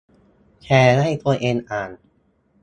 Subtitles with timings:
[0.63, 1.91] แชร์ให้ตัวเองอ่าน